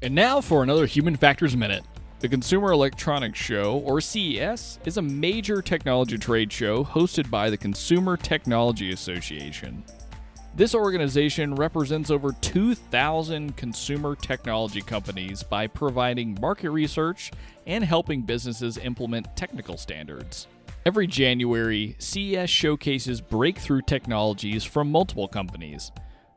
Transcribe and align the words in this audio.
And 0.00 0.14
now 0.14 0.40
for 0.40 0.62
another 0.62 0.86
Human 0.86 1.16
Factors 1.16 1.56
Minute. 1.56 1.82
The 2.20 2.28
Consumer 2.28 2.70
Electronics 2.70 3.36
Show, 3.36 3.78
or 3.78 4.00
CES, 4.00 4.78
is 4.84 4.96
a 4.96 5.02
major 5.02 5.60
technology 5.60 6.16
trade 6.16 6.52
show 6.52 6.84
hosted 6.84 7.28
by 7.30 7.50
the 7.50 7.56
Consumer 7.56 8.16
Technology 8.16 8.92
Association. 8.92 9.82
This 10.54 10.72
organization 10.72 11.56
represents 11.56 12.12
over 12.12 12.30
2,000 12.30 13.56
consumer 13.56 14.14
technology 14.14 14.82
companies 14.82 15.42
by 15.42 15.66
providing 15.66 16.38
market 16.40 16.70
research 16.70 17.32
and 17.66 17.82
helping 17.82 18.22
businesses 18.22 18.78
implement 18.78 19.36
technical 19.36 19.76
standards. 19.76 20.46
Every 20.86 21.08
January, 21.08 21.96
CES 21.98 22.48
showcases 22.48 23.20
breakthrough 23.20 23.82
technologies 23.82 24.62
from 24.62 24.92
multiple 24.92 25.26
companies. 25.26 25.90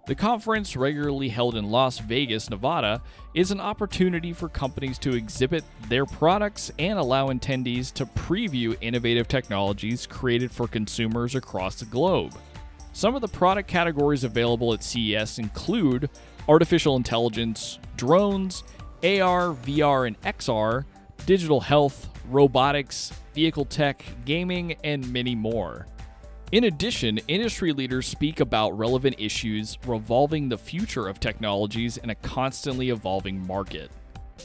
The 0.08 0.16
conference, 0.16 0.76
regularly 0.76 1.30
held 1.30 1.56
in 1.56 1.70
Las 1.70 2.00
Vegas, 2.00 2.50
Nevada, 2.50 3.04
is 3.36 3.52
an 3.52 3.62
opportunity 3.62 4.34
for 4.34 4.50
companies 4.50 4.98
to 5.00 5.16
exhibit 5.16 5.64
their 5.90 6.08
products 6.08 6.72
and 6.80 6.98
allow 6.98 7.28
attendees 7.28 7.94
to 7.94 8.08
preview 8.08 8.76
innovative 8.82 9.28
technologies 9.28 10.08
created 10.08 10.52
for 10.52 10.68
consumers 10.68 11.36
across 11.36 11.76
the 11.76 11.86
globe. 11.86 12.34
Some 12.94 13.14
of 13.14 13.22
the 13.22 13.28
product 13.28 13.70
categories 13.70 14.24
available 14.24 14.74
at 14.74 14.84
CES 14.84 15.38
include 15.38 16.10
artificial 16.50 16.96
intelligence, 16.96 17.78
drones, 17.96 18.64
AR, 19.04 19.54
VR, 19.54 20.08
and 20.08 20.20
XR, 20.22 20.84
digital 21.28 21.62
health, 21.62 22.10
robotics, 22.30 23.14
vehicle 23.36 23.66
tech, 23.66 24.04
gaming, 24.26 24.74
and 24.84 25.08
many 25.14 25.36
more. 25.36 25.86
In 26.52 26.66
addition, 26.66 27.18
industry 27.30 27.72
leaders 27.72 28.06
speak 28.06 28.42
about 28.42 28.78
relevant 28.78 29.16
issues 29.18 29.78
revolving 29.88 30.50
the 30.50 30.58
future 30.58 31.08
of 31.08 31.18
technologies 31.18 31.96
in 31.96 32.10
a 32.10 32.16
constantly 32.16 32.90
evolving 32.90 33.48
market. 33.48 33.90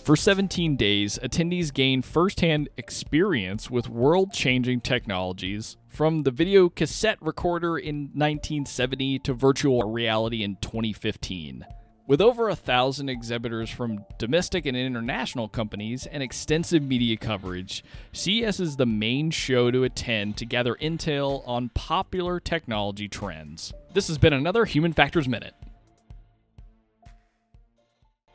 For 0.05 0.15
17 0.15 0.77
days, 0.77 1.19
attendees 1.21 1.75
gain 1.75 2.03
firsthand 2.03 2.69
experience 2.77 3.73
with 3.73 3.89
world 3.89 4.33
changing 4.33 4.83
technologies, 4.83 5.79
from 5.89 6.23
the 6.23 6.31
video 6.31 6.69
cassette 6.69 7.19
recorder 7.21 7.77
in 7.77 8.11
1970 8.15 9.19
to 9.21 9.35
virtual 9.35 9.91
reality 9.91 10.45
in 10.45 10.59
2015. 10.61 11.67
With 12.09 12.21
over 12.21 12.49
a 12.49 12.55
thousand 12.55 13.09
exhibitors 13.09 13.69
from 13.69 14.05
domestic 14.17 14.65
and 14.65 14.77
international 14.77 15.49
companies 15.49 16.07
and 16.07 16.23
extensive 16.23 16.81
media 16.81 17.17
coverage, 17.17 17.83
CES 18.13 18.61
is 18.61 18.77
the 18.77 18.87
main 18.87 19.33
show 19.33 19.73
to 19.73 19.83
attend 19.83 20.37
to 20.37 20.47
gather 20.47 20.77
intel 20.77 21.43
on 21.49 21.71
popular 21.71 22.39
technology 22.39 23.09
trends. 23.09 23.73
This 23.93 24.07
has 24.07 24.19
been 24.19 24.33
another 24.33 24.67
Human 24.67 24.93
Factors 24.93 25.27
Minute. 25.27 25.55